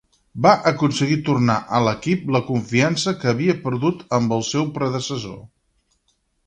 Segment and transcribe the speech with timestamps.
[0.43, 5.41] Va aconseguir tornar a l'equip la confiança que havia perdut amb el seu predecessor.